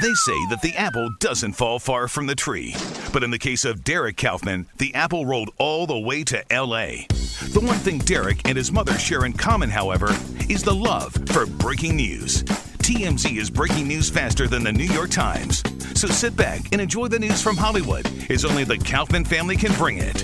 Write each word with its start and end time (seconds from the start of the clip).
They 0.00 0.14
say 0.14 0.46
that 0.50 0.62
the 0.62 0.76
apple 0.76 1.10
doesn't 1.18 1.54
fall 1.54 1.80
far 1.80 2.06
from 2.06 2.26
the 2.26 2.36
tree. 2.36 2.76
But 3.12 3.24
in 3.24 3.32
the 3.32 3.38
case 3.38 3.64
of 3.64 3.82
Derek 3.82 4.16
Kaufman, 4.16 4.66
the 4.76 4.94
apple 4.94 5.26
rolled 5.26 5.50
all 5.58 5.88
the 5.88 5.98
way 5.98 6.22
to 6.24 6.44
LA. 6.52 7.08
The 7.52 7.60
one 7.60 7.78
thing 7.78 7.98
Derek 7.98 8.46
and 8.48 8.56
his 8.56 8.70
mother 8.70 8.96
share 8.96 9.24
in 9.24 9.32
common, 9.32 9.70
however, 9.70 10.10
is 10.48 10.62
the 10.62 10.74
love 10.74 11.14
for 11.30 11.46
breaking 11.46 11.96
news. 11.96 12.44
TMZ 12.44 13.36
is 13.36 13.50
breaking 13.50 13.88
news 13.88 14.08
faster 14.08 14.46
than 14.46 14.62
the 14.62 14.72
New 14.72 14.84
York 14.84 15.10
Times. 15.10 15.64
So 15.94 16.06
sit 16.06 16.36
back 16.36 16.60
and 16.70 16.80
enjoy 16.80 17.08
the 17.08 17.18
news 17.18 17.42
from 17.42 17.56
Hollywood, 17.56 18.06
as 18.30 18.44
only 18.44 18.62
the 18.62 18.78
Kaufman 18.78 19.24
family 19.24 19.56
can 19.56 19.76
bring 19.76 19.98
it. 19.98 20.22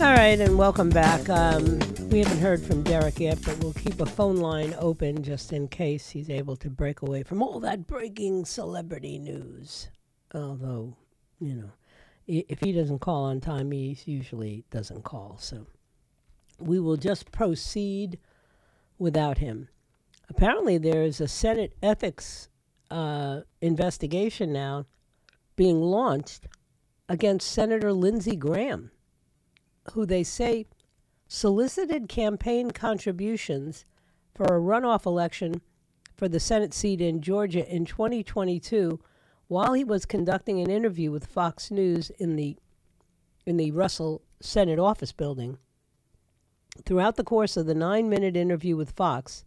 All 0.00 0.12
right, 0.12 0.38
and 0.38 0.56
welcome 0.56 0.90
back. 0.90 1.28
Um, 1.28 1.80
we 2.14 2.20
haven't 2.20 2.38
heard 2.38 2.62
from 2.62 2.84
Derek 2.84 3.18
yet, 3.18 3.42
but 3.44 3.58
we'll 3.58 3.72
keep 3.72 4.00
a 4.00 4.06
phone 4.06 4.36
line 4.36 4.72
open 4.78 5.20
just 5.20 5.52
in 5.52 5.66
case 5.66 6.10
he's 6.10 6.30
able 6.30 6.54
to 6.54 6.70
break 6.70 7.02
away 7.02 7.24
from 7.24 7.42
all 7.42 7.58
that 7.58 7.88
breaking 7.88 8.44
celebrity 8.44 9.18
news. 9.18 9.88
Although, 10.32 10.96
you 11.40 11.56
know, 11.56 11.72
if 12.28 12.60
he 12.60 12.70
doesn't 12.70 13.00
call 13.00 13.24
on 13.24 13.40
time, 13.40 13.72
he 13.72 13.98
usually 14.04 14.64
doesn't 14.70 15.02
call. 15.02 15.38
So 15.40 15.66
we 16.60 16.78
will 16.78 16.96
just 16.96 17.32
proceed 17.32 18.20
without 18.96 19.38
him. 19.38 19.66
Apparently, 20.30 20.78
there 20.78 21.02
is 21.02 21.20
a 21.20 21.26
Senate 21.26 21.74
ethics 21.82 22.48
uh, 22.92 23.40
investigation 23.60 24.52
now 24.52 24.86
being 25.56 25.80
launched 25.80 26.46
against 27.08 27.50
Senator 27.50 27.92
Lindsey 27.92 28.36
Graham 28.36 28.92
who 29.92 30.06
they 30.06 30.22
say 30.22 30.66
solicited 31.34 32.08
campaign 32.08 32.70
contributions 32.70 33.84
for 34.36 34.44
a 34.44 34.60
runoff 34.60 35.04
election 35.04 35.60
for 36.14 36.28
the 36.28 36.38
Senate 36.38 36.72
seat 36.72 37.00
in 37.00 37.20
Georgia 37.20 37.68
in 37.68 37.84
2022 37.84 39.00
while 39.48 39.72
he 39.72 39.82
was 39.82 40.06
conducting 40.06 40.60
an 40.60 40.70
interview 40.70 41.10
with 41.10 41.26
Fox 41.26 41.72
News 41.72 42.10
in 42.20 42.36
the 42.36 42.56
in 43.46 43.56
the 43.56 43.72
Russell 43.72 44.22
Senate 44.40 44.78
office 44.78 45.10
building. 45.10 45.58
Throughout 46.86 47.16
the 47.16 47.24
course 47.24 47.56
of 47.56 47.66
the 47.66 47.74
9-minute 47.74 48.36
interview 48.36 48.76
with 48.76 48.92
Fox, 48.92 49.44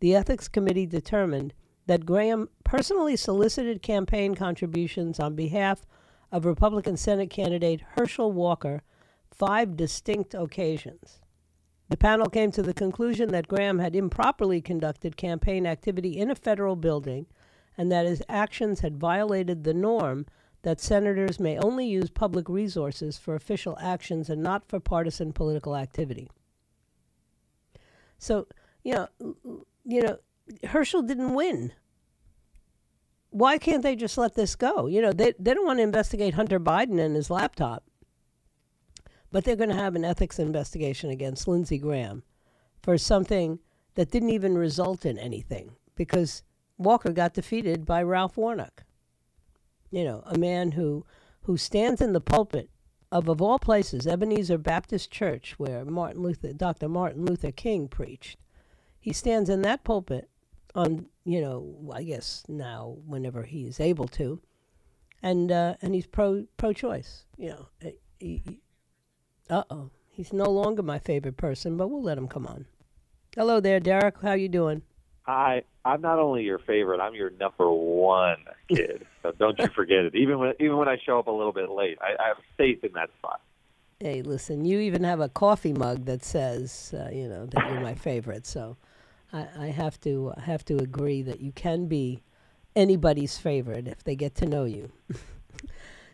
the 0.00 0.16
ethics 0.16 0.48
committee 0.48 0.86
determined 0.86 1.52
that 1.86 2.06
Graham 2.06 2.48
personally 2.64 3.14
solicited 3.14 3.82
campaign 3.82 4.34
contributions 4.34 5.20
on 5.20 5.34
behalf 5.34 5.84
of 6.32 6.46
Republican 6.46 6.96
Senate 6.96 7.28
candidate 7.28 7.82
Herschel 7.94 8.32
Walker 8.32 8.82
five 9.30 9.76
distinct 9.76 10.32
occasions. 10.32 11.20
The 11.88 11.96
panel 11.96 12.28
came 12.28 12.50
to 12.52 12.62
the 12.62 12.74
conclusion 12.74 13.30
that 13.30 13.48
Graham 13.48 13.78
had 13.78 13.94
improperly 13.94 14.60
conducted 14.60 15.16
campaign 15.16 15.66
activity 15.66 16.18
in 16.18 16.30
a 16.30 16.34
federal 16.34 16.74
building 16.74 17.26
and 17.78 17.92
that 17.92 18.06
his 18.06 18.22
actions 18.28 18.80
had 18.80 18.96
violated 18.96 19.62
the 19.62 19.74
norm 19.74 20.26
that 20.62 20.80
senators 20.80 21.38
may 21.38 21.56
only 21.58 21.86
use 21.86 22.10
public 22.10 22.48
resources 22.48 23.18
for 23.18 23.36
official 23.36 23.78
actions 23.80 24.28
and 24.28 24.42
not 24.42 24.66
for 24.66 24.80
partisan 24.80 25.32
political 25.32 25.76
activity. 25.76 26.28
So, 28.18 28.48
you 28.82 28.94
know, 28.94 29.08
you 29.84 30.02
know, 30.02 30.18
Herschel 30.64 31.02
didn't 31.02 31.34
win. 31.34 31.72
Why 33.30 33.58
can't 33.58 33.82
they 33.82 33.94
just 33.94 34.18
let 34.18 34.34
this 34.34 34.56
go? 34.56 34.86
You 34.86 35.02
know, 35.02 35.12
they 35.12 35.34
they 35.38 35.54
don't 35.54 35.66
want 35.66 35.78
to 35.78 35.84
investigate 35.84 36.34
Hunter 36.34 36.58
Biden 36.58 36.98
and 36.98 37.14
his 37.14 37.30
laptop 37.30 37.84
but 39.30 39.44
they're 39.44 39.56
going 39.56 39.70
to 39.70 39.76
have 39.76 39.96
an 39.96 40.04
ethics 40.04 40.38
investigation 40.38 41.10
against 41.10 41.48
Lindsey 41.48 41.78
Graham 41.78 42.22
for 42.82 42.96
something 42.96 43.58
that 43.94 44.10
didn't 44.10 44.30
even 44.30 44.56
result 44.56 45.04
in 45.04 45.18
anything 45.18 45.72
because 45.94 46.42
Walker 46.78 47.12
got 47.12 47.34
defeated 47.34 47.84
by 47.84 48.02
Ralph 48.02 48.36
Warnock. 48.36 48.84
You 49.90 50.04
know, 50.04 50.22
a 50.26 50.38
man 50.38 50.72
who 50.72 51.04
who 51.42 51.56
stands 51.56 52.00
in 52.00 52.12
the 52.12 52.20
pulpit 52.20 52.70
of 53.12 53.28
of 53.28 53.40
all 53.40 53.58
places, 53.58 54.06
Ebenezer 54.06 54.58
Baptist 54.58 55.10
Church, 55.10 55.54
where 55.58 55.84
Martin 55.84 56.22
Luther, 56.22 56.52
Dr. 56.52 56.88
Martin 56.88 57.24
Luther 57.24 57.52
King 57.52 57.88
preached. 57.88 58.38
He 59.00 59.12
stands 59.12 59.48
in 59.48 59.62
that 59.62 59.84
pulpit 59.84 60.28
on, 60.74 61.06
you 61.24 61.40
know, 61.40 61.90
I 61.92 62.02
guess 62.02 62.44
now 62.48 62.96
whenever 63.06 63.44
he 63.44 63.66
is 63.66 63.80
able 63.80 64.08
to, 64.08 64.40
and 65.22 65.50
uh, 65.50 65.76
and 65.80 65.94
he's 65.94 66.06
pro 66.06 66.46
pro 66.56 66.72
choice. 66.72 67.24
You 67.36 67.50
know, 67.50 67.68
he, 68.18 68.60
uh 69.50 69.64
oh. 69.70 69.90
He's 70.10 70.32
no 70.32 70.50
longer 70.50 70.82
my 70.82 70.98
favorite 70.98 71.36
person, 71.36 71.76
but 71.76 71.88
we'll 71.88 72.02
let 72.02 72.16
him 72.16 72.26
come 72.26 72.46
on. 72.46 72.64
Hello 73.34 73.60
there, 73.60 73.80
Derek. 73.80 74.22
How 74.22 74.32
you 74.32 74.48
doing? 74.48 74.80
Hi, 75.24 75.62
I'm 75.84 76.00
not 76.00 76.18
only 76.18 76.42
your 76.42 76.58
favorite, 76.58 77.00
I'm 77.00 77.14
your 77.14 77.30
number 77.30 77.70
one 77.70 78.38
kid. 78.68 79.06
so 79.22 79.32
don't 79.32 79.58
you 79.58 79.68
forget 79.74 80.06
it. 80.06 80.14
Even 80.14 80.38
when 80.38 80.54
even 80.58 80.78
when 80.78 80.88
I 80.88 80.96
show 81.04 81.18
up 81.18 81.26
a 81.26 81.30
little 81.30 81.52
bit 81.52 81.68
late, 81.70 81.98
I, 82.00 82.22
I 82.22 82.28
have 82.28 82.38
faith 82.56 82.82
in 82.82 82.92
that 82.94 83.10
spot. 83.18 83.42
Hey, 84.00 84.22
listen, 84.22 84.64
you 84.64 84.78
even 84.80 85.04
have 85.04 85.20
a 85.20 85.28
coffee 85.28 85.72
mug 85.72 86.06
that 86.06 86.24
says, 86.24 86.94
uh, 86.96 87.10
you 87.12 87.28
know, 87.28 87.46
that 87.46 87.70
you're 87.70 87.80
my 87.80 87.94
favorite. 88.08 88.46
So 88.46 88.78
I, 89.32 89.48
I 89.58 89.66
have 89.66 90.00
to 90.00 90.32
I 90.36 90.40
have 90.40 90.64
to 90.66 90.78
agree 90.78 91.20
that 91.22 91.40
you 91.40 91.52
can 91.52 91.88
be 91.88 92.22
anybody's 92.74 93.36
favorite 93.36 93.86
if 93.86 94.02
they 94.02 94.16
get 94.16 94.34
to 94.36 94.46
know 94.46 94.64
you. 94.64 94.92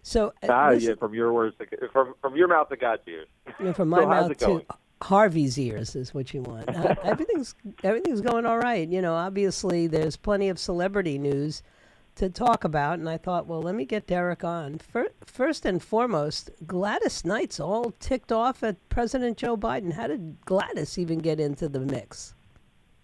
so 0.03 0.33
uh, 0.43 0.49
Ah, 0.51 0.71
listen- 0.71 0.89
yeah, 0.91 0.95
from 0.97 1.15
your 1.15 1.33
words, 1.33 1.57
to, 1.59 1.67
from 1.93 2.15
from 2.21 2.37
your 2.37 2.49
mouth 2.49 2.69
to 2.71 2.77
God's 2.77 3.03
ears. 3.07 3.29
know, 3.61 3.73
from 3.73 3.89
my 3.89 4.01
So 4.01 4.07
mouth 4.09 4.29
to 4.39 4.47
going? 4.47 4.67
Harvey's 5.03 5.59
ears 5.59 5.97
is 5.97 6.15
what 6.15 6.33
you 6.33 6.43
want. 6.43 6.69
Uh, 6.69 6.95
everything's 7.05 7.55
everything's 7.83 8.21
going 8.21 8.47
all 8.47 8.59
right. 8.59 8.89
You 8.89 9.03
know, 9.03 9.15
obviously 9.15 9.87
there's 9.89 10.17
plenty 10.17 10.49
of 10.49 10.59
celebrity 10.59 11.19
news 11.19 11.63
to 12.15 12.29
talk 12.29 12.63
about, 12.63 12.99
and 12.99 13.09
I 13.09 13.17
thought, 13.17 13.47
well, 13.47 13.63
let 13.63 13.75
me 13.75 13.85
get 13.87 14.07
Derek 14.07 14.45
on. 14.45 14.79
Fir- 14.79 15.13
First 15.25 15.65
and 15.65 15.83
foremost, 15.83 16.51
Gladys 16.67 17.25
Knight's 17.25 17.59
all 17.59 17.93
ticked 18.01 18.31
off 18.31 18.63
at 18.63 18.77
President 18.91 19.39
Joe 19.39 19.57
Biden. 19.57 19.95
How 19.95 20.09
did 20.09 20.37
Gladys 20.45 20.99
even 20.99 21.19
get 21.21 21.41
into 21.41 21.69
the 21.71 21.81
mix? 21.81 22.35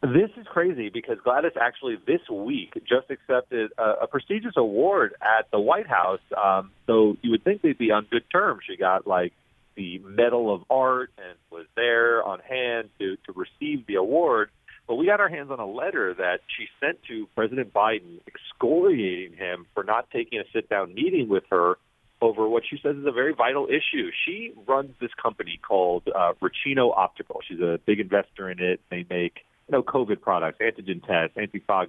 This 0.00 0.30
is 0.36 0.46
crazy 0.46 0.90
because 0.90 1.18
Gladys 1.24 1.52
actually 1.60 1.98
this 2.06 2.20
week 2.30 2.72
just 2.88 3.10
accepted 3.10 3.72
a, 3.76 4.02
a 4.02 4.06
prestigious 4.06 4.52
award 4.56 5.14
at 5.20 5.50
the 5.50 5.58
White 5.58 5.88
House. 5.88 6.20
Um, 6.36 6.70
so 6.86 7.16
you 7.20 7.32
would 7.32 7.42
think 7.42 7.62
they'd 7.62 7.76
be 7.76 7.90
on 7.90 8.06
good 8.08 8.22
terms. 8.30 8.62
She 8.68 8.76
got 8.76 9.08
like 9.08 9.32
the 9.74 9.98
Medal 9.98 10.54
of 10.54 10.62
Art 10.70 11.10
and 11.18 11.36
was 11.50 11.66
there 11.74 12.22
on 12.22 12.38
hand 12.38 12.90
to, 13.00 13.16
to 13.26 13.32
receive 13.32 13.86
the 13.86 13.96
award. 13.96 14.50
But 14.86 14.94
we 14.94 15.06
got 15.06 15.18
our 15.20 15.28
hands 15.28 15.50
on 15.50 15.58
a 15.58 15.66
letter 15.66 16.14
that 16.14 16.40
she 16.56 16.66
sent 16.80 17.02
to 17.08 17.26
President 17.34 17.72
Biden 17.72 18.20
excoriating 18.26 19.36
him 19.36 19.66
for 19.74 19.82
not 19.82 20.10
taking 20.12 20.38
a 20.38 20.44
sit 20.52 20.68
down 20.68 20.94
meeting 20.94 21.28
with 21.28 21.44
her 21.50 21.76
over 22.20 22.48
what 22.48 22.62
she 22.68 22.78
says 22.82 22.96
is 22.96 23.04
a 23.04 23.12
very 23.12 23.34
vital 23.34 23.66
issue. 23.66 24.10
She 24.24 24.52
runs 24.66 24.92
this 25.00 25.10
company 25.20 25.58
called 25.60 26.04
uh, 26.08 26.34
Ricino 26.40 26.96
Optical. 26.96 27.40
She's 27.46 27.60
a 27.60 27.78
big 27.84 28.00
investor 28.00 28.48
in 28.50 28.60
it. 28.60 28.80
They 28.90 29.04
make 29.08 29.44
you 29.68 29.72
know 29.72 29.82
COVID 29.82 30.20
products, 30.20 30.58
antigen 30.60 31.06
tests, 31.06 31.36
anti 31.36 31.60
fog 31.60 31.88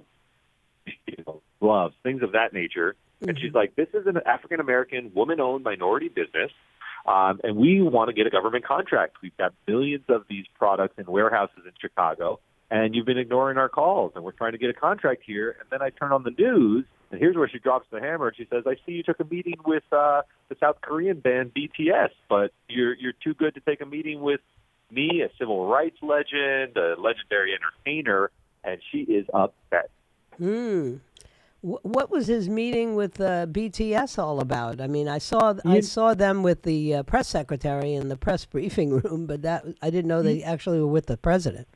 you 1.06 1.24
know, 1.26 1.42
gloves, 1.60 1.94
things 2.02 2.22
of 2.22 2.32
that 2.32 2.52
nature. 2.52 2.96
And 3.20 3.38
she's 3.38 3.52
like, 3.52 3.76
this 3.76 3.88
is 3.92 4.06
an 4.06 4.18
African 4.26 4.60
American 4.60 5.12
woman 5.14 5.40
owned 5.40 5.64
minority 5.64 6.08
business. 6.08 6.50
Um, 7.06 7.40
and 7.42 7.56
we 7.56 7.80
want 7.80 8.08
to 8.08 8.14
get 8.14 8.26
a 8.26 8.30
government 8.30 8.64
contract. 8.64 9.16
We've 9.22 9.36
got 9.36 9.54
millions 9.66 10.04
of 10.08 10.24
these 10.28 10.44
products 10.58 10.94
in 10.98 11.06
warehouses 11.06 11.64
in 11.64 11.72
Chicago, 11.80 12.40
and 12.70 12.94
you've 12.94 13.06
been 13.06 13.18
ignoring 13.18 13.56
our 13.56 13.70
calls, 13.70 14.12
and 14.14 14.24
we're 14.24 14.32
trying 14.32 14.52
to 14.52 14.58
get 14.58 14.68
a 14.68 14.74
contract 14.74 15.22
here. 15.26 15.56
And 15.60 15.68
then 15.70 15.80
I 15.80 15.90
turn 15.90 16.12
on 16.12 16.24
the 16.24 16.30
news, 16.30 16.84
and 17.10 17.18
here's 17.18 17.36
where 17.36 17.48
she 17.48 17.58
drops 17.58 17.86
the 17.90 18.00
hammer. 18.00 18.32
She 18.36 18.46
says, 18.50 18.64
"I 18.66 18.76
see 18.84 18.92
you 18.92 19.02
took 19.02 19.18
a 19.18 19.24
meeting 19.24 19.56
with 19.64 19.84
uh, 19.92 20.22
the 20.50 20.56
South 20.60 20.76
Korean 20.82 21.20
band 21.20 21.52
BTS, 21.54 22.10
but 22.28 22.52
you're 22.68 22.94
you're 22.94 23.14
too 23.24 23.32
good 23.34 23.54
to 23.54 23.60
take 23.60 23.80
a 23.80 23.86
meeting 23.86 24.20
with 24.20 24.40
me, 24.92 25.22
a 25.22 25.30
civil 25.38 25.66
rights 25.66 25.98
legend, 26.02 26.76
a 26.76 26.94
legendary 27.00 27.52
entertainer." 27.54 28.30
And 28.62 28.78
she 28.92 28.98
is 29.00 29.26
upset. 29.32 29.90
Hmm. 30.36 30.96
Wh- 31.62 31.82
What 31.84 32.10
was 32.10 32.26
his 32.26 32.48
meeting 32.48 32.94
with 32.94 33.20
uh, 33.20 33.46
BTS 33.46 34.18
all 34.18 34.40
about? 34.40 34.80
I 34.80 34.86
mean, 34.86 35.08
I 35.08 35.18
saw 35.18 35.54
I 35.64 35.80
saw 35.80 36.14
them 36.14 36.42
with 36.42 36.62
the 36.62 36.96
uh, 36.96 37.02
press 37.04 37.28
secretary 37.28 37.94
in 37.94 38.08
the 38.08 38.16
press 38.16 38.44
briefing 38.54 38.90
room, 38.90 39.26
but 39.26 39.42
that 39.42 39.64
I 39.80 39.90
didn't 39.90 40.08
know 40.08 40.22
they 40.22 40.42
actually 40.42 40.80
were 40.80 40.86
with 40.86 41.06
the 41.06 41.16
president. 41.16 41.68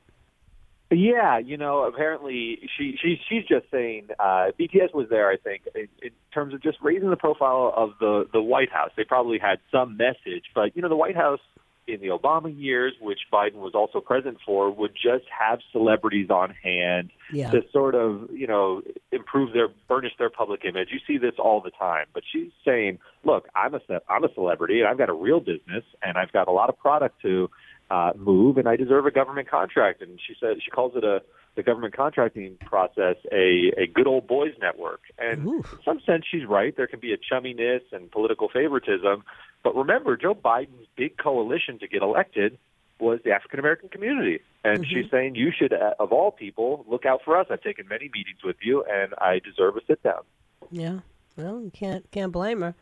Yeah, 0.91 1.39
you 1.39 1.57
know, 1.57 1.85
apparently 1.85 2.69
she, 2.77 2.97
she 3.03 3.19
she's 3.29 3.45
just 3.47 3.69
saying 3.71 4.09
uh, 4.19 4.53
BTS 4.61 4.95
was 4.95 5.09
there. 5.09 5.29
I 5.29 5.37
think 5.39 5.63
in, 5.75 5.89
in 6.03 6.11
terms 6.33 6.55
of 6.55 6.63
just 6.63 6.79
raising 6.83 7.11
the 7.11 7.17
profile 7.17 7.73
of 7.75 7.95
the 7.99 8.29
the 8.33 8.41
White 8.43 8.71
House. 8.71 8.91
They 8.97 9.05
probably 9.05 9.39
had 9.39 9.59
some 9.73 9.97
message, 9.97 10.45
but 10.55 10.77
you 10.77 10.83
know, 10.83 10.89
the 10.91 10.97
White 10.97 11.17
House 11.17 11.41
in 11.87 12.01
the 12.01 12.09
Obama 12.09 12.53
years, 12.57 12.95
which 13.01 13.21
Biden 13.33 13.57
was 13.57 13.73
also 13.75 14.01
present 14.01 14.39
for, 14.45 14.71
would 14.71 14.95
just 14.95 15.25
have 15.39 15.59
celebrities 15.73 16.31
on 16.31 16.51
hand 16.63 17.11
Yeah. 17.33 17.51
to 17.51 17.63
sort 17.73 17.95
of, 17.95 18.31
you 18.33 18.47
know, 18.47 18.83
improve 19.13 19.53
their 19.53 19.69
burnish 19.89 20.13
their 20.19 20.31
public 20.31 20.65
image. 20.65 20.89
You 20.93 21.01
see 21.07 21.19
this 21.19 21.35
all 21.39 21.61
the 21.61 21.71
time. 21.71 22.07
But 22.15 22.23
she's 22.31 22.51
saying, 22.65 22.99
"Look, 23.25 23.49
I'm 23.55 23.75
a 23.75 23.81
I'm 24.09 24.25
a 24.25 24.33
celebrity, 24.35 24.81
and 24.81 24.89
I've 24.89 24.99
got 24.99 25.09
a 25.11 25.15
real 25.15 25.41
business, 25.41 25.85
and 26.03 26.17
I've 26.17 26.33
got 26.33 26.49
a 26.49 26.53
lot 26.53 26.69
of 26.69 26.79
product 26.79 27.21
to 27.23 27.51
uh, 27.91 28.13
move, 28.17 28.57
and 28.57 28.69
I 28.69 28.77
deserve 28.77 29.07
a 29.07 29.11
government 29.11 29.49
contract." 29.49 30.01
And 30.03 30.19
she 30.27 30.35
said 30.41 30.63
she 30.65 30.71
calls 30.71 30.93
it 30.97 31.05
a 31.05 31.23
the 31.57 31.63
government 31.63 31.95
contracting 31.97 32.57
process 32.65 33.17
a 33.33 33.73
a 33.77 33.87
good 33.87 34.07
old 34.07 34.27
boys 34.27 34.55
network. 34.61 35.01
And 35.19 35.47
Oof. 35.47 35.73
in 35.73 35.79
some 35.85 36.01
sense, 36.01 36.25
she's 36.31 36.47
right. 36.47 36.77
There 36.77 36.87
can 36.87 37.01
be 37.01 37.13
a 37.13 37.17
chumminess 37.17 37.83
and 37.93 38.11
political 38.11 38.49
favoritism. 38.49 39.25
But 39.65 39.75
remember, 39.75 40.17
Joe 40.17 40.35
Biden's 40.35 40.87
big 40.95 41.17
coalition 41.19 41.81
to 41.81 41.89
get 41.89 42.03
elected 42.03 42.59
was 43.01 43.19
the 43.25 43.33
African 43.33 43.59
American 43.59 43.89
community. 43.89 44.41
And 44.63 44.87
she's 44.87 45.11
saying, 45.11 45.35
you 45.35 45.51
should, 45.51 45.73
uh, 45.73 45.95
of 45.99 46.13
all 46.13 46.31
people, 46.31 46.85
look 46.89 47.05
out 47.05 47.21
for 47.25 47.37
us. 47.37 47.49
I've 47.51 47.63
taken 47.63 47.89
many 47.89 48.09
meetings 48.15 48.45
with 48.45 48.57
you, 48.63 48.85
and 48.85 49.13
I 49.19 49.41
deserve 49.41 49.77
a 49.77 49.81
sit 49.87 50.03
down. 50.03 50.23
Yeah. 50.71 51.01
Well, 51.37 51.61
you 51.61 51.71
can't 51.71 52.09
can't 52.13 52.31
blame 52.31 52.61
her. 52.61 52.75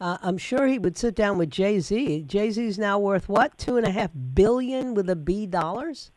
Uh, 0.00 0.18
I'm 0.22 0.38
sure 0.38 0.66
he 0.66 0.78
would 0.78 0.96
sit 0.96 1.14
down 1.14 1.38
with 1.38 1.50
Jay 1.50 1.80
Z. 1.80 2.24
Jay 2.26 2.50
Z's 2.50 2.78
now 2.78 2.98
worth 2.98 3.28
what? 3.28 3.58
Two 3.58 3.76
and 3.76 3.86
a 3.86 3.90
half 3.90 4.10
billion 4.34 4.94
with 4.94 5.10
a 5.10 5.16
B 5.16 5.46
dollars. 5.46 6.12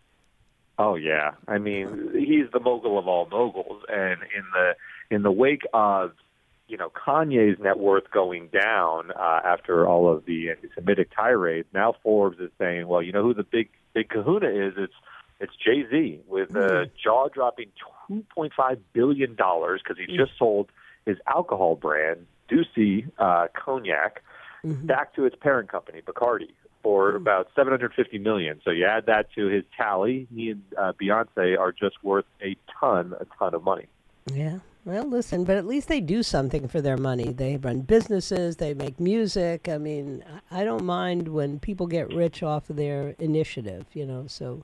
Oh 0.77 0.95
yeah, 0.95 1.31
I 1.48 1.57
mean 1.57 2.12
he's 2.13 2.51
the 2.54 2.60
mogul 2.60 3.00
of 3.00 3.07
all 3.07 3.27
moguls, 3.31 3.83
and 3.89 4.19
in 4.21 4.44
the 4.54 4.75
in 5.10 5.24
the 5.24 5.31
wake 5.31 5.63
of 5.74 6.12
you 6.69 6.77
know 6.77 6.89
Kanye's 6.89 7.60
net 7.60 7.80
worth 7.80 8.10
going 8.12 8.48
down 8.48 9.12
uh, 9.12 9.42
after 9.44 9.88
all 9.88 10.12
of 10.12 10.25
the 10.25 10.51
anti-Semitic 10.51 11.10
tirades, 11.16 11.68
now 11.74 11.95
Forbes 12.04 12.39
is 12.39 12.51
saying, 12.57 12.88
well, 12.88 13.01
you 13.01 13.12
know 13.12 13.24
who 13.24 13.33
the 13.33 13.44
big 13.44 13.69
big 13.94 14.10
Kahuna 14.10 14.48
is? 14.48 14.74
It's 14.77 14.94
it's 15.39 15.54
Jay 15.56 15.86
Z 15.89 16.21
with 16.27 16.56
a 16.56 16.89
jaw-dropping 17.04 17.71
two 18.07 18.24
point 18.33 18.54
five 18.56 18.80
billion 18.94 19.36
dollars 19.36 19.81
because 19.83 19.98
he 19.98 20.16
just 20.16 20.38
sold 20.38 20.69
his 21.06 21.18
alcohol 21.27 21.75
brand 21.75 22.27
D'Ussé 22.50 23.10
uh, 23.18 23.48
Cognac 23.54 24.24
back 24.63 25.16
to 25.16 25.25
its 25.25 25.36
parent 25.39 25.69
company 25.69 26.01
Bacardi 26.01 26.50
for 26.83 27.16
about 27.16 27.50
750 27.56 28.19
million. 28.19 28.62
So 28.63 28.71
you 28.71 28.86
add 28.86 29.06
that 29.07 29.27
to 29.36 29.48
his 29.48 29.63
tally, 29.75 30.27
he 30.33 30.51
and 30.51 30.63
uh, 30.77 30.94
Beyonce 31.01 31.57
are 31.57 31.71
just 31.71 32.04
worth 32.04 32.25
a 32.42 32.56
ton, 32.80 33.13
a 33.19 33.25
ton 33.38 33.54
of 33.54 33.63
money. 33.63 33.88
Yeah. 34.31 34.60
Well, 34.86 35.06
listen, 35.06 35.44
but 35.44 35.58
at 35.58 35.68
least 35.68 35.88
they 35.88 36.00
do 36.00 36.24
something 36.24 36.68
for 36.68 36.81
their 36.81 36.98
money. 36.98 37.31
They 37.31 37.58
run 37.58 37.81
businesses, 37.81 38.56
they 38.58 38.74
make 38.74 39.00
music. 39.00 39.68
I 39.68 39.78
mean, 39.78 40.24
I 40.50 40.64
don't 40.64 40.84
mind 40.86 41.28
when 41.28 41.60
people 41.60 41.86
get 41.86 42.14
rich 42.14 42.42
off 42.42 42.70
of 42.70 42.78
their 42.78 43.10
initiative, 43.20 43.86
you 43.94 44.06
know. 44.06 44.26
So, 44.28 44.64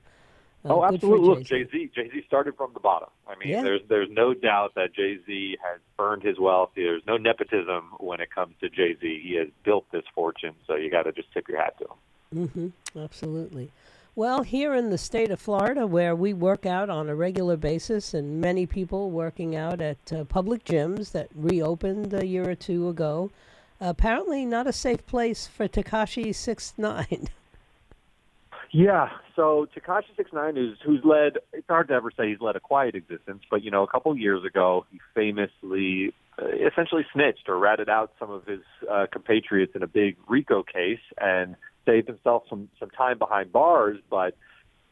uh, 0.64 0.74
oh, 0.74 0.84
absolutely. 0.84 1.28
Look. 1.28 1.42
Jay 1.44 1.64
Z. 1.70 1.90
Jay 1.94 2.10
Z 2.10 2.24
started 2.26 2.56
from 2.56 2.72
the 2.72 2.80
bottom. 2.80 3.10
I 3.28 3.36
mean, 3.38 3.50
Yeah. 3.50 3.62
there's 3.62 3.82
there's 3.88 4.10
no 4.10 4.34
doubt 4.34 4.74
that 4.74 4.94
Jay 4.94 5.18
Z 5.26 5.58
has 5.62 5.80
earned 5.98 6.22
his 6.22 6.40
wealth. 6.40 6.70
There's 6.74 7.02
no 7.06 7.18
nepotism 7.18 7.92
when 7.98 8.20
it 8.20 8.30
comes 8.34 8.54
to 8.60 8.68
Jay 8.70 8.96
Z. 9.00 9.20
He 9.22 9.34
has 9.34 9.48
built 9.64 9.84
this 9.92 10.04
fortune, 10.14 10.54
so 10.66 10.74
you 10.76 10.90
got 10.90 11.02
to 11.02 11.12
just 11.12 11.30
tip 11.32 11.46
your 11.48 11.58
hat 11.62 11.74
to 11.78 11.84
him. 11.84 12.48
Mm-hmm. 12.48 12.98
Absolutely. 12.98 13.70
Well, 14.16 14.44
here 14.44 14.72
in 14.74 14.88
the 14.88 14.96
state 14.96 15.30
of 15.30 15.38
Florida, 15.38 15.86
where 15.86 16.16
we 16.16 16.32
work 16.32 16.64
out 16.64 16.88
on 16.88 17.10
a 17.10 17.14
regular 17.14 17.58
basis, 17.58 18.14
and 18.14 18.40
many 18.40 18.64
people 18.64 19.10
working 19.10 19.54
out 19.54 19.82
at 19.82 20.10
uh, 20.10 20.24
public 20.24 20.64
gyms 20.64 21.12
that 21.12 21.28
reopened 21.34 22.14
a 22.14 22.26
year 22.26 22.48
or 22.48 22.54
two 22.54 22.88
ago, 22.88 23.30
apparently 23.78 24.46
not 24.46 24.66
a 24.66 24.72
safe 24.72 25.06
place 25.06 25.46
for 25.46 25.68
Tekashi 25.68 26.34
Six 26.34 26.72
Nine. 26.78 27.28
Yeah. 28.72 29.10
So 29.36 29.68
Tekashi 29.74 30.16
Six 30.16 30.32
Nine, 30.32 30.56
who's 30.56 30.76
who's 30.84 31.00
led, 31.04 31.38
it's 31.52 31.68
hard 31.68 31.86
to 31.88 31.94
ever 31.94 32.10
say 32.10 32.28
he's 32.30 32.40
led 32.40 32.56
a 32.56 32.60
quiet 32.60 32.96
existence, 32.96 33.42
but 33.48 33.62
you 33.62 33.70
know, 33.70 33.84
a 33.84 33.86
couple 33.86 34.14
years 34.18 34.44
ago, 34.44 34.84
he 34.90 35.00
famously, 35.14 36.12
uh, 36.36 36.48
essentially 36.48 37.06
snitched 37.12 37.48
or 37.48 37.56
ratted 37.58 37.88
out 37.88 38.12
some 38.18 38.30
of 38.30 38.44
his 38.44 38.60
uh, 38.90 39.06
compatriots 39.10 39.76
in 39.76 39.84
a 39.84 39.86
big 39.86 40.16
RICO 40.28 40.64
case 40.64 41.00
and 41.16 41.54
saved 41.86 42.08
himself 42.08 42.42
some 42.50 42.68
some 42.78 42.90
time 42.90 43.18
behind 43.18 43.52
bars. 43.52 43.98
But 44.10 44.36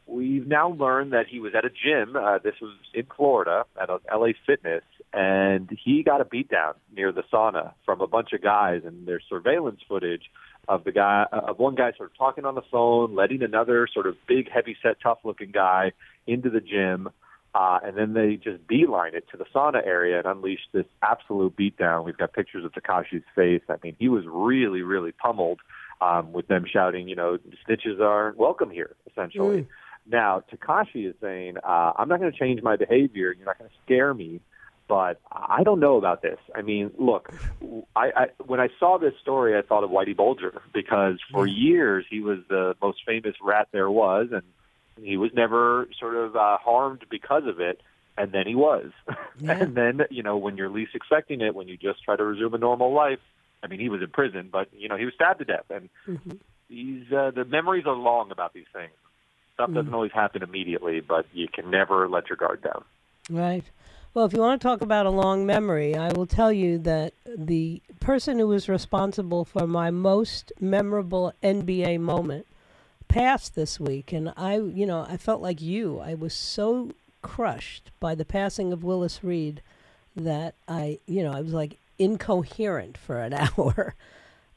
we've 0.07 0.47
now 0.47 0.69
learned 0.69 1.13
that 1.13 1.27
he 1.27 1.39
was 1.39 1.53
at 1.55 1.65
a 1.65 1.69
gym. 1.69 2.15
Uh, 2.15 2.39
this 2.39 2.55
was 2.61 2.75
in 2.93 3.05
Florida 3.15 3.65
at 3.79 3.89
a 3.89 3.99
LA 4.11 4.29
Fitness, 4.45 4.83
and 5.13 5.69
he 5.83 6.03
got 6.03 6.21
a 6.21 6.25
beatdown 6.25 6.73
near 6.95 7.11
the 7.11 7.23
sauna 7.31 7.73
from 7.85 8.01
a 8.01 8.07
bunch 8.07 8.33
of 8.33 8.41
guys, 8.41 8.81
and 8.85 9.07
there's 9.07 9.23
surveillance 9.29 9.81
footage 9.87 10.23
of 10.67 10.83
the 10.83 10.91
guy 10.91 11.25
of 11.31 11.59
one 11.59 11.75
guy 11.75 11.91
sort 11.95 12.09
of 12.11 12.17
talking 12.17 12.45
on 12.45 12.55
the 12.55 12.61
phone, 12.71 13.15
letting 13.15 13.43
another 13.43 13.87
sort 13.91 14.07
of 14.07 14.15
big, 14.27 14.49
heavy 14.49 14.75
set, 14.81 14.97
tough 15.01 15.19
looking 15.23 15.51
guy 15.51 15.91
into 16.25 16.49
the 16.49 16.61
gym. 16.61 17.09
Uh, 17.53 17.79
and 17.85 17.95
then 17.95 18.13
they 18.13 18.35
just 18.35 18.67
beeline 18.67 19.15
it 19.15 19.23
to 19.31 19.37
the 19.37 19.45
sauna 19.55 19.85
area 19.85 20.17
and 20.17 20.25
unleash 20.25 20.59
this 20.73 20.85
absolute 21.01 21.55
beatdown. 21.55 22.03
We've 22.03 22.17
got 22.17 22.33
pictures 22.33 22.65
of 22.65 22.73
Tekashi's 22.73 23.23
face. 23.33 23.61
I 23.69 23.75
mean, 23.81 23.95
he 23.97 24.09
was 24.09 24.25
really, 24.27 24.81
really 24.81 25.13
pummeled 25.13 25.61
um, 26.01 26.33
with 26.33 26.47
them 26.47 26.65
shouting, 26.71 27.07
you 27.07 27.15
know, 27.15 27.37
snitches 27.67 27.99
aren't 27.99 28.37
welcome 28.37 28.69
here, 28.69 28.95
essentially. 29.09 29.67
Now, 30.07 30.43
Tekashi 30.51 31.09
is 31.09 31.15
saying, 31.21 31.57
uh, 31.57 31.93
I'm 31.97 32.07
not 32.07 32.19
going 32.19 32.31
to 32.31 32.37
change 32.37 32.61
my 32.61 32.75
behavior. 32.75 33.33
You're 33.33 33.45
not 33.45 33.57
going 33.57 33.69
to 33.69 33.75
scare 33.85 34.13
me. 34.13 34.39
But 34.87 35.19
I 35.31 35.63
don't 35.63 35.79
know 35.79 35.97
about 35.97 36.21
this. 36.21 36.37
I 36.53 36.61
mean, 36.61 36.91
look, 36.99 37.33
I, 37.95 38.11
I 38.15 38.25
when 38.45 38.59
I 38.59 38.69
saw 38.79 38.99
this 38.99 39.13
story, 39.19 39.57
I 39.57 39.63
thought 39.63 39.83
of 39.83 39.89
Whitey 39.89 40.15
Bulger 40.15 40.61
because 40.75 41.17
for 41.31 41.47
years 41.47 42.05
he 42.07 42.19
was 42.19 42.37
the 42.49 42.75
most 42.79 42.99
famous 43.03 43.33
rat 43.41 43.69
there 43.71 43.89
was, 43.89 44.27
and 44.31 44.43
he 45.03 45.17
was 45.17 45.31
never 45.33 45.87
sort 45.99 46.15
of 46.15 46.35
uh, 46.35 46.57
harmed 46.59 47.03
because 47.09 47.47
of 47.47 47.59
it. 47.59 47.81
And 48.15 48.31
then 48.31 48.45
he 48.45 48.55
was. 48.55 48.91
Yeah. 49.37 49.57
and 49.63 49.75
then, 49.75 49.99
you 50.09 50.23
know, 50.23 50.37
when 50.37 50.55
you're 50.55 50.69
least 50.69 50.95
expecting 50.95 51.41
it, 51.41 51.53
when 51.53 51.67
you 51.67 51.75
just 51.75 52.01
try 52.05 52.15
to 52.15 52.23
resume 52.23 52.53
a 52.53 52.57
normal 52.57 52.93
life, 52.93 53.19
I 53.65 53.67
mean, 53.67 53.79
he 53.79 53.89
was 53.89 54.01
in 54.01 54.09
prison, 54.09 54.49
but, 54.51 54.69
you 54.77 54.87
know, 54.87 54.95
he 54.95 55.05
was 55.05 55.15
stabbed 55.15 55.39
to 55.39 55.45
death. 55.45 55.65
And 55.71 55.89
these, 56.69 57.11
uh, 57.11 57.31
the 57.31 57.45
memories 57.45 57.85
are 57.87 57.95
long 57.95 58.31
about 58.31 58.53
these 58.53 58.67
things. 58.71 58.91
Stuff 59.55 59.73
doesn't 59.73 59.93
always 59.93 60.11
happen 60.11 60.43
immediately, 60.43 60.99
but 60.99 61.25
you 61.33 61.47
can 61.47 61.71
never 61.71 62.07
let 62.07 62.29
your 62.29 62.37
guard 62.37 62.61
down. 62.61 62.83
Right. 63.29 63.63
Well, 64.13 64.25
if 64.25 64.33
you 64.33 64.39
want 64.39 64.61
to 64.61 64.67
talk 64.67 64.81
about 64.81 65.07
a 65.07 65.09
long 65.09 65.45
memory, 65.47 65.95
I 65.95 66.11
will 66.13 66.27
tell 66.27 66.51
you 66.51 66.77
that 66.79 67.13
the 67.25 67.81
person 67.99 68.37
who 68.37 68.47
was 68.47 68.69
responsible 68.69 69.45
for 69.45 69.65
my 69.65 69.89
most 69.89 70.53
memorable 70.59 71.33
NBA 71.41 71.99
moment 71.99 72.45
passed 73.07 73.55
this 73.55 73.79
week, 73.79 74.13
and 74.13 74.31
I, 74.37 74.57
you 74.57 74.85
know, 74.85 75.05
I 75.09 75.17
felt 75.17 75.41
like 75.41 75.61
you. 75.61 75.99
I 75.99 76.13
was 76.13 76.33
so 76.33 76.91
crushed 77.21 77.91
by 77.99 78.13
the 78.13 78.25
passing 78.25 78.71
of 78.71 78.83
Willis 78.83 79.23
Reed 79.23 79.61
that 80.15 80.53
I, 80.67 80.99
you 81.07 81.23
know, 81.23 81.33
I 81.33 81.41
was 81.41 81.53
like 81.53 81.79
incoherent 81.99 82.97
for 82.97 83.19
an 83.19 83.33
hour. 83.57 83.95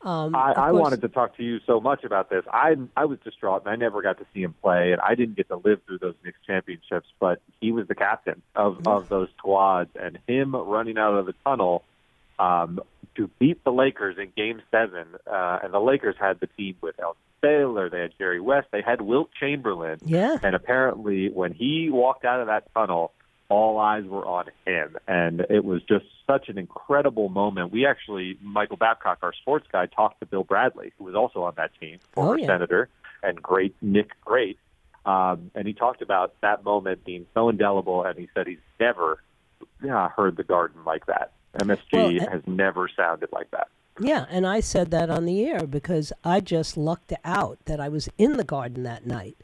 Um, 0.00 0.34
I, 0.36 0.50
I 0.52 0.54
course- 0.70 0.80
wanted 0.80 1.00
to 1.02 1.08
talk 1.08 1.36
to 1.38 1.42
you 1.42 1.58
so 1.66 1.80
much 1.80 2.04
about 2.04 2.30
this. 2.30 2.44
I 2.52 2.76
I 2.96 3.04
was 3.06 3.18
distraught, 3.24 3.62
and 3.64 3.70
I 3.70 3.76
never 3.76 4.00
got 4.00 4.18
to 4.18 4.26
see 4.32 4.42
him 4.42 4.54
play, 4.62 4.92
and 4.92 5.00
I 5.00 5.14
didn't 5.16 5.36
get 5.36 5.48
to 5.48 5.56
live 5.56 5.80
through 5.86 5.98
those 5.98 6.14
Knicks 6.24 6.38
championships. 6.46 7.08
But 7.18 7.40
he 7.60 7.72
was 7.72 7.88
the 7.88 7.96
captain 7.96 8.40
of 8.54 8.86
of 8.86 9.08
those 9.08 9.28
squads, 9.38 9.90
and 10.00 10.18
him 10.28 10.54
running 10.54 10.98
out 10.98 11.14
of 11.14 11.26
the 11.26 11.34
tunnel 11.44 11.82
um, 12.38 12.78
to 13.16 13.28
beat 13.40 13.64
the 13.64 13.72
Lakers 13.72 14.16
in 14.18 14.30
Game 14.36 14.62
Seven, 14.70 15.06
uh, 15.26 15.58
and 15.64 15.74
the 15.74 15.80
Lakers 15.80 16.14
had 16.20 16.38
the 16.38 16.46
team 16.46 16.76
with 16.80 16.94
Elgin 17.00 17.18
Baylor, 17.40 17.90
they 17.90 18.00
had 18.02 18.12
Jerry 18.18 18.40
West, 18.40 18.68
they 18.70 18.82
had 18.82 19.00
Wilt 19.00 19.30
Chamberlain, 19.38 19.98
Yeah. 20.04 20.38
and 20.42 20.54
apparently 20.54 21.28
when 21.30 21.52
he 21.52 21.88
walked 21.90 22.24
out 22.24 22.40
of 22.40 22.46
that 22.46 22.72
tunnel, 22.74 23.12
all 23.48 23.78
eyes 23.78 24.04
were 24.04 24.26
on 24.26 24.46
him, 24.66 24.96
and 25.06 25.40
it 25.48 25.64
was 25.64 25.82
just 25.82 26.04
such 26.26 26.48
an 26.48 26.58
incredible 26.58 27.28
moment. 27.28 27.72
We 27.72 27.86
actually, 27.86 28.38
Michael 28.42 28.76
Babcock, 28.76 29.18
our 29.22 29.32
sports 29.32 29.66
guy, 29.72 29.86
talked 29.86 30.20
to 30.20 30.26
Bill 30.26 30.44
Bradley, 30.44 30.92
who 30.98 31.04
was 31.04 31.14
also 31.14 31.42
on 31.44 31.54
that 31.56 31.70
team, 31.80 31.98
former 32.12 32.34
Oh, 32.34 32.36
yeah. 32.36 32.46
senator 32.46 32.88
and 33.22 33.42
great 33.42 33.74
Knick 33.80 34.10
Great, 34.24 34.58
um, 35.06 35.50
and 35.54 35.66
he 35.66 35.72
talked 35.72 36.02
about 36.02 36.34
that 36.42 36.62
moment 36.64 37.04
being 37.04 37.26
so 37.34 37.48
indelible, 37.48 38.04
and 38.04 38.18
he 38.18 38.28
said 38.34 38.46
he's 38.46 38.58
never 38.78 39.22
yeah, 39.82 40.08
heard 40.10 40.36
the 40.36 40.44
Garden 40.44 40.80
like 40.84 41.06
that. 41.06 41.32
MSG 41.60 41.78
Well, 42.20 42.28
has 42.30 42.42
never 42.46 42.88
sounded 42.94 43.30
like 43.32 43.50
that. 43.52 43.68
Yeah, 44.00 44.26
and 44.28 44.46
I 44.46 44.60
said 44.60 44.90
that 44.92 45.08
on 45.10 45.24
the 45.24 45.44
air 45.44 45.66
because 45.66 46.12
I 46.22 46.40
just 46.40 46.76
lucked 46.76 47.12
out 47.24 47.58
that 47.64 47.80
I 47.80 47.88
was 47.88 48.08
in 48.18 48.36
the 48.36 48.44
garden 48.44 48.82
that 48.84 49.06
night. 49.06 49.36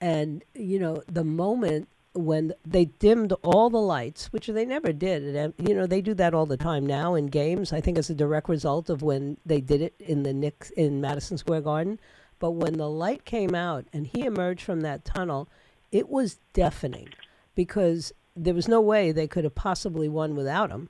And, 0.00 0.44
you 0.54 0.78
know, 0.78 1.02
the 1.06 1.24
moment 1.24 1.88
when 2.14 2.52
they 2.66 2.86
dimmed 2.86 3.32
all 3.44 3.70
the 3.70 3.80
lights, 3.80 4.32
which 4.32 4.46
they 4.48 4.64
never 4.64 4.92
did, 4.92 5.22
and, 5.22 5.36
um, 5.38 5.54
you 5.66 5.74
know, 5.74 5.86
they 5.86 6.00
do 6.00 6.14
that 6.14 6.34
all 6.34 6.46
the 6.46 6.56
time 6.56 6.86
now 6.86 7.14
in 7.14 7.26
games. 7.26 7.72
I 7.72 7.80
think 7.80 7.98
it's 7.98 8.10
a 8.10 8.14
direct 8.14 8.48
result 8.48 8.90
of 8.90 9.02
when 9.02 9.36
they 9.46 9.60
did 9.60 9.82
it 9.82 9.94
in 10.00 10.22
the 10.24 10.32
Knicks 10.34 10.70
in 10.70 11.00
Madison 11.00 11.38
Square 11.38 11.62
Garden. 11.62 12.00
But 12.40 12.52
when 12.52 12.74
the 12.78 12.88
light 12.88 13.24
came 13.24 13.54
out 13.54 13.86
and 13.92 14.06
he 14.06 14.24
emerged 14.24 14.62
from 14.62 14.80
that 14.82 15.04
tunnel, 15.04 15.48
it 15.92 16.08
was 16.08 16.38
deafening. 16.52 17.08
because 17.54 18.12
there 18.36 18.54
was 18.54 18.68
no 18.68 18.80
way 18.80 19.10
they 19.10 19.26
could 19.26 19.44
have 19.44 19.54
possibly 19.54 20.08
won 20.08 20.36
without 20.36 20.70
him, 20.70 20.88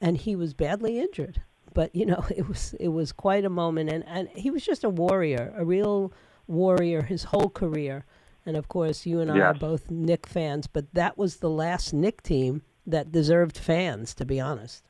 and 0.00 0.18
he 0.18 0.36
was 0.36 0.52
badly 0.54 0.98
injured. 1.00 1.42
But 1.74 1.94
you 1.96 2.04
know, 2.06 2.24
it 2.36 2.48
was 2.48 2.74
it 2.78 2.88
was 2.88 3.12
quite 3.12 3.44
a 3.44 3.50
moment, 3.50 3.90
and, 3.90 4.04
and 4.06 4.28
he 4.28 4.50
was 4.50 4.64
just 4.64 4.84
a 4.84 4.90
warrior, 4.90 5.54
a 5.56 5.64
real 5.64 6.12
warrior 6.46 7.02
his 7.02 7.24
whole 7.24 7.48
career. 7.48 8.04
And 8.44 8.56
of 8.56 8.68
course, 8.68 9.06
you 9.06 9.20
and 9.20 9.30
I 9.30 9.38
are 9.38 9.54
both 9.54 9.90
Knick 9.90 10.26
fans, 10.26 10.66
but 10.66 10.92
that 10.94 11.16
was 11.16 11.36
the 11.36 11.50
last 11.50 11.92
Knick 11.92 12.22
team 12.22 12.62
that 12.86 13.12
deserved 13.12 13.56
fans, 13.56 14.14
to 14.14 14.24
be 14.24 14.40
honest. 14.40 14.84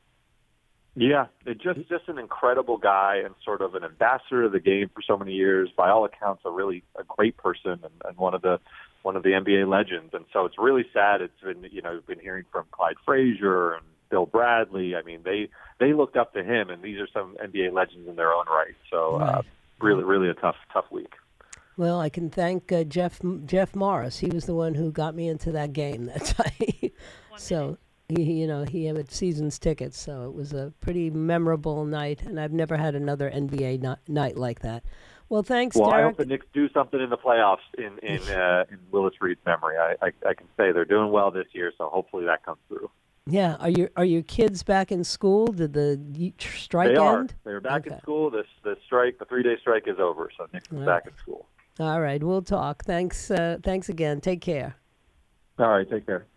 Yeah, 0.95 1.25
it 1.45 1.59
just 1.59 1.79
just 1.89 2.07
an 2.07 2.19
incredible 2.19 2.77
guy 2.77 3.21
and 3.25 3.33
sort 3.43 3.61
of 3.61 3.73
an 3.73 3.83
ambassador 3.83 4.43
of 4.43 4.51
the 4.51 4.59
game 4.59 4.89
for 4.93 5.01
so 5.01 5.17
many 5.17 5.33
years. 5.33 5.69
By 5.75 5.89
all 5.89 6.05
accounts, 6.05 6.43
a 6.45 6.51
really 6.51 6.83
a 6.95 7.03
great 7.03 7.35
person 7.37 7.71
and, 7.71 7.93
and 8.05 8.17
one 8.17 8.35
of 8.35 8.43
the 8.43 8.59
one 9.01 9.15
of 9.15 9.23
the 9.23 9.29
NBA 9.29 9.67
legends. 9.67 10.13
And 10.13 10.25
so 10.31 10.45
it's 10.45 10.57
really 10.59 10.85
sad. 10.93 11.21
It's 11.21 11.41
been 11.43 11.67
you 11.71 11.81
know 11.81 11.99
been 12.05 12.19
hearing 12.19 12.45
from 12.51 12.65
Clyde 12.71 12.97
Frazier 13.05 13.73
and 13.73 13.83
Bill 14.11 14.27
Bradley. 14.27 14.95
I 14.95 15.01
mean 15.01 15.21
they 15.23 15.49
they 15.79 15.93
looked 15.93 16.15
up 16.15 16.33
to 16.33 16.43
him, 16.43 16.69
and 16.69 16.83
these 16.83 16.99
are 16.99 17.07
some 17.11 17.37
NBA 17.43 17.73
legends 17.73 18.07
in 18.07 18.15
their 18.15 18.31
own 18.31 18.45
right. 18.47 18.75
So 18.91 19.15
uh, 19.15 19.41
really 19.81 20.03
really 20.03 20.29
a 20.29 20.35
tough 20.35 20.57
tough 20.71 20.91
week. 20.91 21.13
Well, 21.77 21.99
I 21.99 22.09
can 22.09 22.29
thank 22.29 22.71
uh, 22.71 22.83
Jeff 22.83 23.19
Jeff 23.45 23.75
Morris. 23.75 24.19
He 24.19 24.27
was 24.27 24.45
the 24.45 24.53
one 24.55 24.75
who 24.75 24.91
got 24.91 25.15
me 25.15 25.27
into 25.27 25.51
that 25.53 25.73
game 25.73 26.05
that 26.13 26.25
time. 26.25 26.91
so 27.37 27.77
he, 28.09 28.21
you 28.41 28.47
know, 28.47 28.63
he 28.63 28.85
had 28.85 28.97
a 28.97 29.09
season's 29.11 29.57
tickets, 29.57 29.99
so 29.99 30.25
it 30.25 30.33
was 30.33 30.53
a 30.53 30.71
pretty 30.81 31.09
memorable 31.09 31.85
night, 31.85 32.21
and 32.23 32.39
I've 32.39 32.51
never 32.53 32.77
had 32.77 32.95
another 32.95 33.29
NBA 33.31 33.81
ni- 33.81 34.13
night 34.13 34.37
like 34.37 34.59
that. 34.59 34.83
Well, 35.29 35.41
thanks, 35.41 35.75
Well, 35.75 35.89
I 35.91 36.03
hope 36.03 36.17
the 36.17 36.25
Knicks 36.25 36.45
do 36.53 36.69
something 36.69 36.99
in 36.99 37.09
the 37.09 37.17
playoffs 37.17 37.57
in 37.77 37.97
in 38.03 38.21
uh, 38.29 38.65
in 38.69 38.77
Willis 38.91 39.15
Reed's 39.19 39.39
memory. 39.45 39.77
I, 39.77 39.95
I 40.01 40.11
I 40.29 40.33
can 40.35 40.47
say 40.57 40.71
they're 40.71 40.85
doing 40.85 41.11
well 41.11 41.31
this 41.31 41.47
year, 41.53 41.71
so 41.77 41.89
hopefully 41.89 42.25
that 42.25 42.45
comes 42.45 42.59
through. 42.67 42.91
yeah, 43.25 43.55
are 43.59 43.69
your 43.69 43.89
are 43.95 44.05
your 44.05 44.21
kids 44.21 44.61
back 44.61 44.91
in 44.91 45.03
school? 45.03 45.47
Did 45.47 45.73
the 45.73 45.99
y- 46.19 46.33
tr- 46.37 46.57
strike 46.57 46.89
They 46.89 46.97
are. 46.97 47.21
end? 47.21 47.33
They're 47.45 47.61
back 47.61 47.87
in 47.87 47.97
school. 47.99 48.29
This 48.29 48.45
the 48.63 48.77
strike, 48.85 49.17
the 49.17 49.25
three 49.25 49.41
day 49.41 49.55
strike 49.59 49.87
is 49.87 49.97
over, 49.97 50.29
so 50.37 50.45
Nick's 50.53 50.67
is 50.67 50.73
Right. 50.79 50.85
back 50.85 51.07
in 51.07 51.17
school. 51.17 51.47
All 51.79 52.01
right, 52.01 52.23
we'll 52.23 52.43
talk. 52.43 52.83
Thanks, 52.85 53.31
uh, 53.31 53.57
thanks 53.63 53.89
again. 53.89 54.21
Take 54.21 54.41
care. 54.41 54.75
All 55.57 55.69
right, 55.69 55.89
take 55.89 56.05
care. 56.05 56.27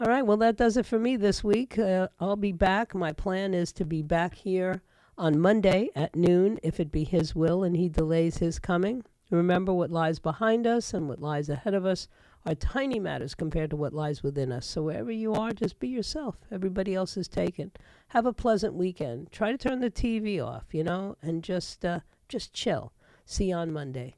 All 0.00 0.08
right, 0.08 0.26
well, 0.26 0.38
that 0.38 0.56
does 0.56 0.76
it 0.76 0.86
for 0.86 0.98
me 0.98 1.16
this 1.16 1.44
week. 1.44 1.78
Uh, 1.78 2.08
I'll 2.20 2.36
be 2.36 2.52
back. 2.52 2.94
My 2.94 3.12
plan 3.12 3.52
is 3.52 3.72
to 3.72 3.84
be 3.84 4.02
back 4.02 4.34
here 4.34 4.82
on 5.18 5.38
Monday 5.40 5.90
at 5.94 6.16
noon, 6.16 6.58
if 6.62 6.80
it 6.80 6.90
be 6.90 7.04
His 7.04 7.34
will 7.34 7.64
and 7.64 7.76
He 7.76 7.88
delays 7.88 8.38
His 8.38 8.58
coming. 8.58 9.04
Remember, 9.30 9.74
what 9.74 9.90
lies 9.90 10.18
behind 10.18 10.66
us 10.66 10.94
and 10.94 11.08
what 11.08 11.20
lies 11.20 11.48
ahead 11.48 11.74
of 11.74 11.84
us 11.84 12.08
are 12.46 12.54
tiny 12.54 13.00
matters 13.00 13.34
compared 13.34 13.70
to 13.70 13.76
what 13.76 13.92
lies 13.92 14.22
within 14.22 14.52
us. 14.52 14.66
So, 14.66 14.84
wherever 14.84 15.10
you 15.10 15.34
are, 15.34 15.52
just 15.52 15.78
be 15.78 15.88
yourself. 15.88 16.36
Everybody 16.50 16.94
else 16.94 17.16
is 17.16 17.28
taken. 17.28 17.72
Have 18.08 18.24
a 18.24 18.32
pleasant 18.32 18.74
weekend. 18.74 19.32
Try 19.32 19.50
to 19.52 19.58
turn 19.58 19.80
the 19.80 19.90
TV 19.90 20.42
off, 20.42 20.66
you 20.72 20.84
know, 20.84 21.16
and 21.20 21.42
just 21.42 21.84
uh, 21.84 22.00
just 22.28 22.54
chill. 22.54 22.92
See 23.24 23.46
you 23.46 23.56
on 23.56 23.72
Monday. 23.72 24.16